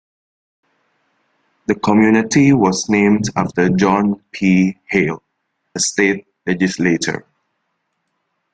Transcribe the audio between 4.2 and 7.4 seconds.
P. Hale, a state legislator.